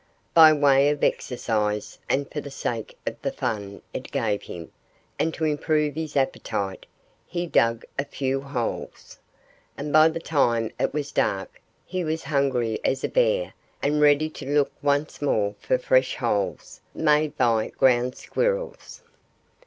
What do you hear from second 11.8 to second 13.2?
he was hungry as a